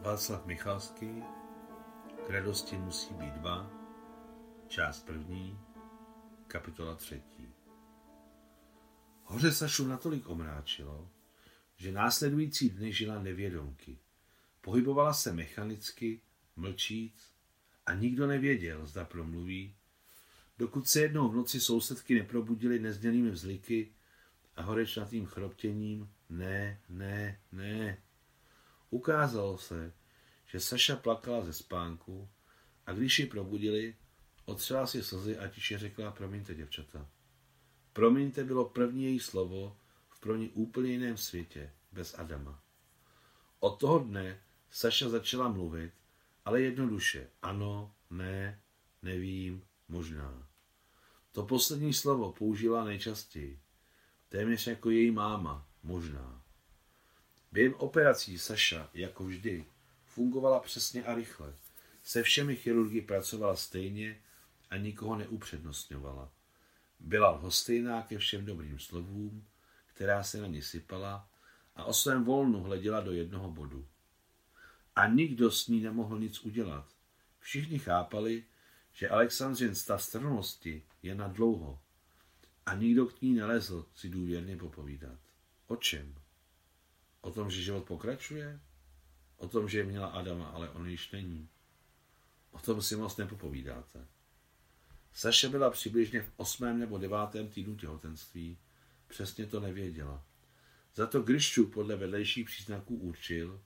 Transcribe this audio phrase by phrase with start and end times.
[0.00, 1.22] Václav Michalský
[2.26, 3.70] K radosti musí být dva
[4.68, 5.58] Část první
[6.46, 7.48] Kapitola třetí
[9.24, 11.10] Hoře Sašu natolik omráčilo,
[11.76, 13.98] že následující dny žila nevědomky.
[14.60, 16.20] Pohybovala se mechanicky,
[16.56, 17.34] mlčíc
[17.86, 19.76] a nikdo nevěděl, zda promluví,
[20.58, 23.92] dokud se jednou v noci sousedky neprobudily nezděnými vzliky
[24.56, 28.02] a horečnatým chroptěním ne, ne, ne.
[28.90, 29.92] Ukázalo se,
[30.46, 32.28] že Saša plakala ze spánku
[32.86, 33.96] a když ji probudili,
[34.44, 37.08] otřela si slzy a tiše řekla, promiňte děvčata.
[37.92, 39.76] Promiňte bylo první její slovo
[40.08, 42.62] v pro ní úplně jiném světě, bez Adama.
[43.60, 44.40] Od toho dne
[44.70, 45.92] Saša začala mluvit,
[46.44, 47.30] ale jednoduše.
[47.42, 48.60] Ano, ne,
[49.02, 50.48] nevím, možná.
[51.32, 53.60] To poslední slovo použila nejčastěji.
[54.28, 56.39] Téměř jako její máma, možná.
[57.52, 59.64] Během operací Saša, jako vždy,
[60.06, 61.54] fungovala přesně a rychle.
[62.02, 64.20] Se všemi chirurgy pracovala stejně
[64.70, 66.32] a nikoho neupřednostňovala.
[67.00, 69.44] Byla lhostejná ke všem dobrým slovům,
[69.86, 71.28] která se na ní sypala
[71.76, 73.86] a o svém volnu hleděla do jednoho bodu.
[74.96, 76.88] A nikdo s ní nemohl nic udělat.
[77.40, 78.44] Všichni chápali,
[78.92, 81.78] že Alexandřin stav strnosti je na dlouho
[82.66, 85.18] a nikdo k ní nelezl si důvěrně popovídat.
[85.66, 86.19] O čem?
[87.20, 88.60] O tom, že život pokračuje?
[89.36, 91.48] O tom, že měla Adama, ale on již není.
[92.50, 94.06] O tom si moc nepopovídáte.
[95.12, 98.58] Saše byla přibližně v osmém nebo devátém týdnu těhotenství.
[99.08, 100.24] Přesně to nevěděla.
[100.94, 103.62] Za to Gryščuk podle vedlejších příznaků určil,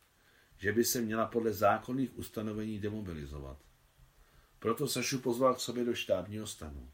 [0.56, 3.58] že by se měla podle zákonných ustanovení demobilizovat.
[4.58, 6.90] Proto Sašu pozval k sobě do štábního stanu.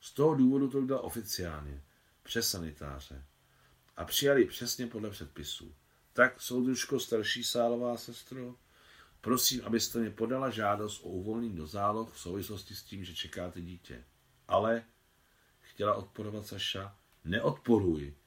[0.00, 1.82] Z toho důvodu to udělal oficiálně,
[2.22, 3.24] přes sanitáře.
[3.96, 5.74] A přijali přesně podle předpisů.
[6.16, 8.54] Tak, soudružko starší sálová sestro,
[9.20, 13.60] prosím, abyste mi podala žádost o uvolnění do záloh v souvislosti s tím, že čekáte
[13.60, 14.04] dítě.
[14.48, 14.84] Ale,
[15.60, 18.18] chtěla odporovat Saša, neodporuji.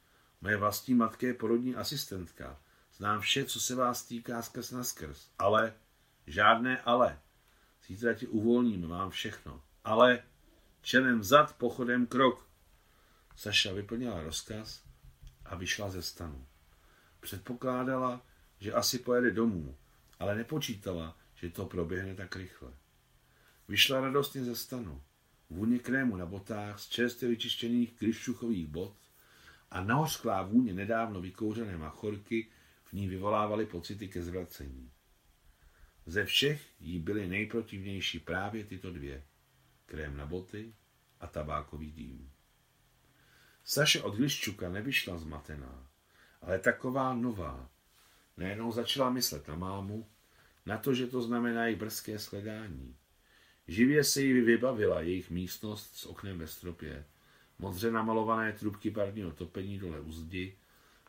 [0.42, 2.62] Moje vlastní matka je porodní asistentka.
[2.94, 5.30] Znám vše, co se vás týká skrz na skrz.
[5.40, 5.74] Ale,
[6.28, 7.20] žádné ale.
[7.88, 9.64] Zítra ti uvolním, mám všechno.
[9.84, 10.24] Ale,
[10.82, 12.48] čelem zad, pochodem krok.
[13.36, 14.84] Saša vyplnila rozkaz
[15.46, 16.49] a vyšla ze stanu.
[17.20, 18.26] Předpokládala,
[18.60, 19.76] že asi pojede domů,
[20.20, 22.74] ale nepočítala, že to proběhne tak rychle.
[23.68, 25.02] Vyšla radostně ze stanu.
[25.50, 28.98] Vůně krému na botách z čerstvě vyčištěných kryščuchových bot
[29.72, 32.48] a nahořklá vůně nedávno vykouřené machorky
[32.84, 34.92] v ní vyvolávaly pocity ke zvracení.
[36.06, 39.24] Ze všech jí byly nejprotivnější právě tyto dvě.
[39.86, 40.74] Krém na boty
[41.20, 42.32] a tabákový dým.
[43.64, 45.89] Saše od Gliščuka nevyšla zmatená
[46.42, 47.70] ale taková nová.
[48.38, 50.08] Najednou začala myslet na mámu,
[50.66, 52.96] na to, že to znamená i brzké sledání.
[53.68, 57.06] Živě se jí vybavila jejich místnost s oknem ve stropě,
[57.60, 60.56] modře namalované trubky parního topení dole u zdi,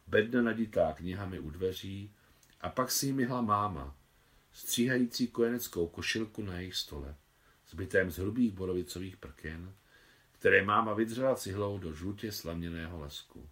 [0.07, 2.15] bedna naditá knihami u dveří
[2.61, 3.97] a pak si jí myhla máma,
[4.53, 7.17] stříhající kojeneckou košilku na jejich stole,
[7.69, 9.75] zbytém z hrubých borovicových prken,
[10.33, 13.49] které máma vydřela cihlou do žlutě slaměného lesku.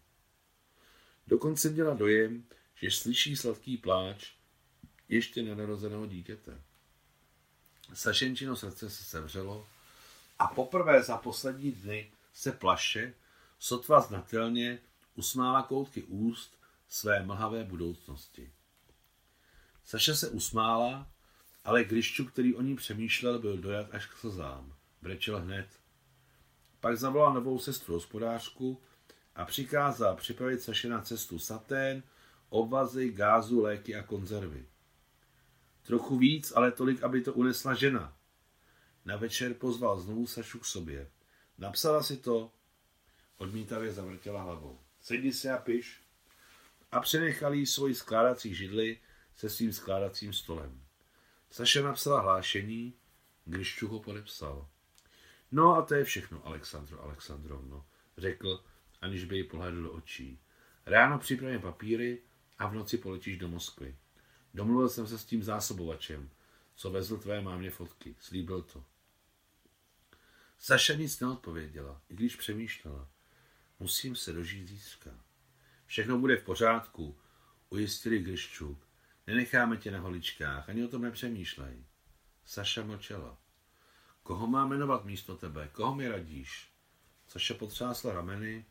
[1.29, 2.45] Dokonce měla dojem,
[2.75, 4.33] že slyší sladký pláč
[5.09, 6.61] ještě nenarozeného dítěte.
[7.95, 9.67] Sašenčino srdce se sevřelo
[10.39, 13.15] a poprvé za poslední dny se plaše,
[13.59, 14.79] sotva znatelně
[15.15, 18.53] usmála koutky úst své mlhavé budoucnosti.
[19.85, 21.11] Saša se usmála,
[21.65, 24.75] ale Grišču, který o ní přemýšlel, byl dojat až k slzám.
[25.03, 25.69] Brečel hned.
[26.81, 28.83] Pak zavolal novou sestru hospodářku
[29.39, 32.03] a přikázal připravit Saše na cestu satén,
[32.49, 34.67] obvazy, gázu, léky a konzervy.
[35.83, 38.17] Trochu víc, ale tolik, aby to unesla žena.
[39.05, 41.11] Na večer pozval znovu Sašu k sobě.
[41.59, 42.53] Napsala si to,
[43.37, 44.79] odmítavě zavrtěla hlavou.
[45.01, 46.01] Sedni se a piš.
[46.93, 49.01] A přenechal jí svoji skládací židli
[49.37, 50.83] se svým skládacím stolem.
[51.51, 52.95] Saša napsala hlášení,
[53.45, 54.69] když ho podepsal.
[55.53, 57.87] No a to je všechno, Alexandro Alexandrovno,
[58.17, 58.65] řekl,
[59.01, 60.41] aniž by ji pohledl do očí.
[60.87, 62.23] Ráno připravím papíry
[62.59, 63.97] a v noci poletíš do Moskvy.
[64.55, 66.31] Domluvil jsem se s tím zásobovačem,
[66.75, 68.17] co vezl tvé mámě fotky.
[68.21, 68.85] Slíbil to.
[70.59, 73.09] Saša nic neodpověděla, i když přemýšlela.
[73.81, 75.11] Musím se dožít zítřka.
[75.87, 77.19] Všechno bude v pořádku,
[77.69, 78.89] ujistili Gryščuk.
[79.27, 81.85] Nenecháme tě na holičkách, ani o tom nepřemýšlej.
[82.45, 83.39] Saša mlčela.
[84.23, 85.69] Koho má jmenovat místo tebe?
[85.73, 86.73] Koho mi radíš?
[87.27, 88.65] Saša potřásla rameny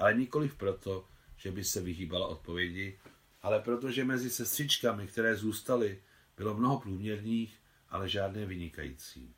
[0.00, 2.98] ale nikoliv proto, že by se vyhýbala odpovědi,
[3.42, 6.02] ale protože mezi sestřičkami, které zůstaly,
[6.40, 9.34] Bylo mnoho průměrných, ale žádné vynikající.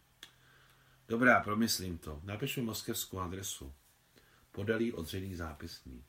[1.08, 2.20] Dobrá, promyslím to.
[2.24, 3.74] Napišu moskevskou adresu.
[4.52, 6.04] Podalý odřený zápisník.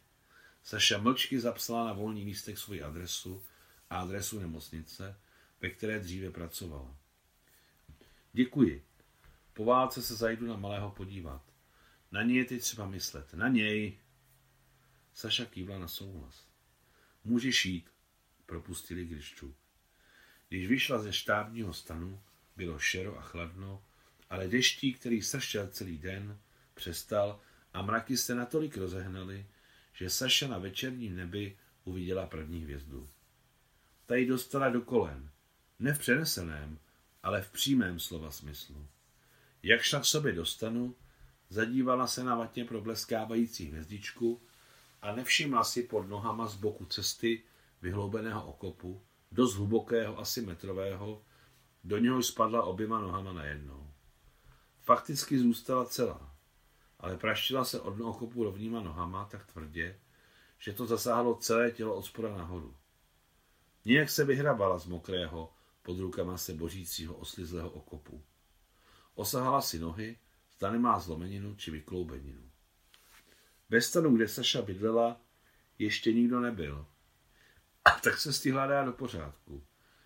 [0.63, 3.44] Saša mlčky zapsala na volný místek svoji adresu
[3.89, 5.19] a adresu nemocnice,
[5.61, 6.95] ve které dříve pracovala.
[8.33, 8.85] Děkuji.
[9.53, 11.41] Po válce se zajdu na malého podívat.
[12.11, 13.33] Na něj je teď třeba myslet.
[13.33, 14.00] Na něj.
[15.13, 16.48] Saša kývla na souhlas.
[17.24, 17.89] Můžeš jít,
[18.45, 19.56] propustili Griščuk.
[20.50, 22.21] Když vyšla ze štábního stanu,
[22.56, 23.83] bylo šero a chladno,
[24.30, 26.39] ale deští, který sršel celý den,
[26.74, 27.39] přestal
[27.74, 29.45] a mraky se natolik rozehnaly,
[29.94, 33.10] že Saša na večerním nebi uviděla první hvězdu.
[34.06, 35.30] Ta ji dostala do kolen,
[35.80, 36.80] ne v přeneseném,
[37.24, 38.88] ale v přímém slova smyslu.
[39.63, 40.95] Jak šla k sobě do stanu,
[41.50, 44.42] zadívala se na vatně probleskávající hvězdičku
[45.03, 47.44] a nevšimla si pod nohama z boku cesty
[47.81, 49.01] vyhloubeného okopu,
[49.31, 51.21] dost hlubokého, asi metrového,
[51.83, 53.91] do něho spadla oběma nohama najednou.
[54.79, 56.35] Fakticky zůstala celá,
[57.00, 60.00] ale praštila se od okopu rovnýma nohama tak tvrdě,
[60.59, 62.75] že to zasáhlo celé tělo od spoda nahoru.
[63.85, 68.23] Nějak se vyhrabala z mokrého, pod rukama se božícího oslizlého okopu.
[69.15, 70.17] Osahala si nohy,
[70.57, 72.52] zda nemá zlomeninu či vykloubeninu.
[73.74, 75.22] Ve stanu, kde Saša bydlela,
[75.80, 76.86] ještě nikdo nebyl.
[77.86, 79.64] A tak se stihla dát do pořádku.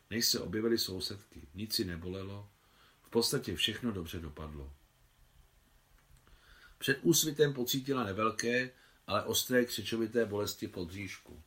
[0.09, 2.49] Než se objevily sousedky, nic si nebolelo,
[3.01, 4.73] v podstatě všechno dobře dopadlo.
[6.77, 8.71] Před úsvitem pocítila nevelké,
[9.07, 11.43] ale ostré křičovité bolesti pod bříšku.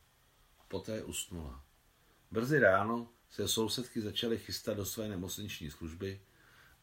[0.69, 1.65] Poté usnula.
[2.31, 6.21] Brzy ráno se sousedky začaly chystat do své nemocniční služby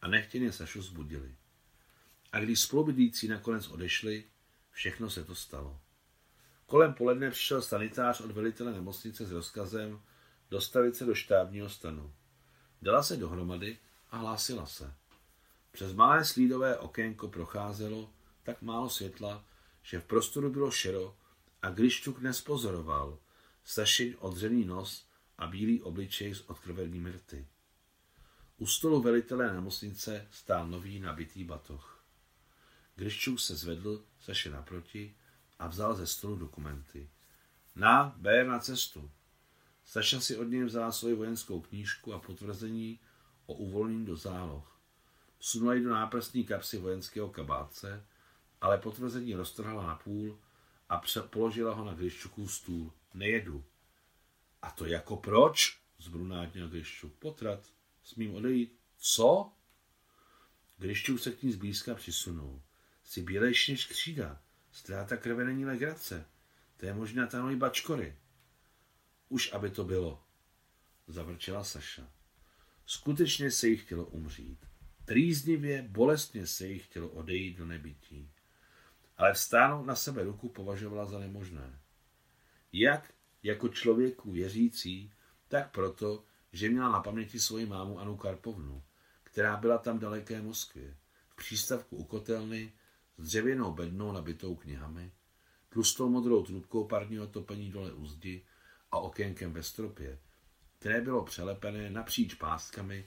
[0.02, 1.34] a nechtěně Sašu zbudili.
[2.32, 4.24] A když spolubydlící nakonec odešli,
[4.78, 5.80] všechno se to stalo.
[6.66, 10.00] Kolem poledne přišel sanitář od velitele nemocnice s rozkazem
[10.50, 12.12] dostavit se do štábního stanu.
[12.82, 13.78] Dala se dohromady
[14.10, 14.94] a hlásila se.
[15.70, 18.10] Přes malé slídové okénko procházelo
[18.42, 19.44] tak málo světla,
[19.82, 21.16] že v prostoru bylo šero
[21.62, 23.18] a Griščuk nespozoroval
[23.64, 25.06] Sašin odřený nos
[25.38, 27.46] a bílý obličej s odkrvenými rty.
[28.58, 31.97] U stolu velitele nemocnice stál nový nabitý batoh.
[32.98, 35.14] Griščuk se zvedl, Saše naproti
[35.58, 37.10] a vzal ze stolu dokumenty.
[37.76, 39.10] Na, ber na cestu.
[39.84, 43.00] Saša si od něj vzala svoji vojenskou knížku a potvrzení
[43.46, 44.80] o uvolnění do záloh.
[45.38, 48.06] Vsunula ji do náprstní kapsy vojenského kabátce,
[48.60, 50.38] ale potvrzení roztrhala na půl
[50.88, 52.92] a položila ho na Gryščukův stůl.
[53.14, 53.64] Nejedu.
[54.62, 55.80] A to jako proč?
[55.98, 57.12] Zbrunátnil Gryščuk.
[57.12, 57.60] Potrat.
[58.02, 58.78] Smím odejít.
[58.96, 59.52] Co?
[60.78, 62.62] Gryščuk se k ní zblízka přisunul.
[63.08, 64.40] Jsi bělejší než křída.
[64.72, 66.26] Ztráta krve není legrace.
[66.76, 68.16] To je možná ta mojí bačkory.
[69.28, 70.22] Už aby to bylo,
[71.06, 72.12] zavrčela Saša.
[72.86, 74.66] Skutečně se jí chtělo umřít.
[75.04, 78.30] Trýznivě, bolestně se jí chtělo odejít do nebytí.
[79.16, 81.78] Ale vstánout na sebe ruku považovala za nemožné.
[82.72, 85.12] Jak jako člověku věřící,
[85.48, 88.82] tak proto, že měla na paměti svoji mámu Anu Karpovnu,
[89.24, 90.96] která byla tam daleké Moskvě,
[91.28, 92.72] v přístavku u kotelny
[93.18, 95.12] s dřevěnou bednou nabitou knihami,
[95.68, 98.44] tlustou modrou trubkou parního topení dole u zdi
[98.92, 100.18] a okénkem ve stropě,
[100.78, 103.04] které bylo přelepené napříč pástkami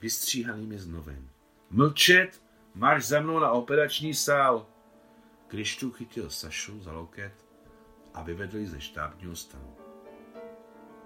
[0.00, 1.30] vystříhanými z novin.
[1.70, 2.42] Mlčet!
[2.74, 4.66] Máš za mnou na operační sál!
[5.46, 7.46] Krištu chytil Sašu za loket
[8.14, 9.76] a vyvedl ji ze štábního stanu.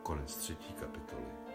[0.02, 1.53] Konec třetí kapitoly.